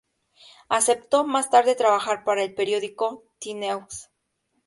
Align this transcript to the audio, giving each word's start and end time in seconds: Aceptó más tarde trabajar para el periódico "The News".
Aceptó 0.67 1.25
más 1.25 1.51
tarde 1.51 1.75
trabajar 1.75 2.23
para 2.23 2.41
el 2.41 2.55
periódico 2.55 3.23
"The 3.39 3.53
News". 3.53 4.09